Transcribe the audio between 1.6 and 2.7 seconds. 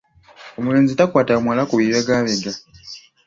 ku bibegabega